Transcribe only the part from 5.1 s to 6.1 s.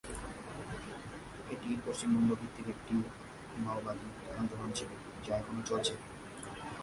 যা এখনও চলছে।